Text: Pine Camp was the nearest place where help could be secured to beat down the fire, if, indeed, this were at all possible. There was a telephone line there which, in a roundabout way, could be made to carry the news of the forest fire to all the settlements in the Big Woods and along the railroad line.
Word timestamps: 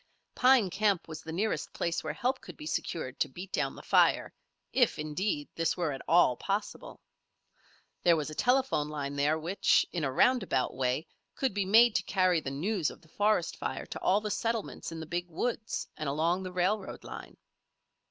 Pine 0.33 0.71
Camp 0.71 1.07
was 1.07 1.21
the 1.21 1.31
nearest 1.31 1.73
place 1.73 2.03
where 2.03 2.15
help 2.15 2.41
could 2.41 2.57
be 2.57 2.65
secured 2.65 3.19
to 3.19 3.29
beat 3.29 3.51
down 3.53 3.75
the 3.75 3.83
fire, 3.83 4.33
if, 4.73 4.97
indeed, 4.97 5.47
this 5.53 5.77
were 5.77 5.91
at 5.91 6.01
all 6.07 6.35
possible. 6.35 6.99
There 8.01 8.15
was 8.15 8.31
a 8.31 8.33
telephone 8.33 8.89
line 8.89 9.15
there 9.15 9.37
which, 9.37 9.85
in 9.91 10.03
a 10.03 10.11
roundabout 10.11 10.73
way, 10.75 11.05
could 11.35 11.53
be 11.53 11.65
made 11.65 11.93
to 11.97 12.01
carry 12.01 12.39
the 12.41 12.49
news 12.49 12.89
of 12.89 13.03
the 13.03 13.09
forest 13.09 13.55
fire 13.57 13.85
to 13.85 13.99
all 14.01 14.21
the 14.21 14.31
settlements 14.31 14.91
in 14.91 14.99
the 14.99 15.05
Big 15.05 15.29
Woods 15.29 15.87
and 15.95 16.09
along 16.09 16.41
the 16.41 16.51
railroad 16.51 17.03
line. 17.03 17.37